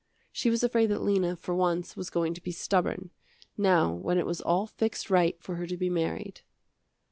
She 0.31 0.49
was 0.49 0.63
afraid 0.63 0.87
that 0.87 1.03
Lena, 1.03 1.35
for 1.35 1.53
once, 1.53 1.95
was 1.95 2.09
going 2.09 2.33
to 2.33 2.41
be 2.41 2.49
stubborn, 2.51 3.11
now 3.55 3.93
when 3.93 4.17
it 4.17 4.25
was 4.25 4.41
all 4.41 4.65
fixed 4.65 5.11
right 5.11 5.39
for 5.39 5.57
her 5.57 5.67
to 5.67 5.77
be 5.77 5.91
married. 5.91 6.41